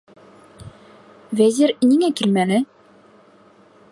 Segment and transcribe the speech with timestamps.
[1.41, 2.61] -Вәзир ниңә килмәне?